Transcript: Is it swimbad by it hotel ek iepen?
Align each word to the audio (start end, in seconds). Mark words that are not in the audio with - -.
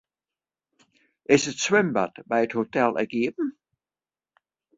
Is 1.29 1.47
it 1.47 1.57
swimbad 1.59 2.13
by 2.27 2.39
it 2.45 2.53
hotel 2.57 2.93
ek 3.03 3.11
iepen? 3.21 3.49